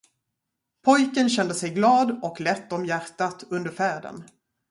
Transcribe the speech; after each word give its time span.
Pojken 0.85 1.29
kände 1.29 1.53
sig 1.53 1.69
glad 1.69 2.19
och 2.23 2.41
lätt 2.41 2.73
om 2.73 2.85
hjärtat 2.85 3.43
under 3.49 3.71
färden. 3.71 4.23